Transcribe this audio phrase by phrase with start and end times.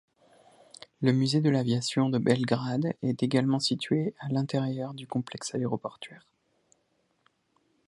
[1.03, 6.25] Le Musée de l'aviation de Belgrade est également situé à l'intérieur du complexe aéroportuaire.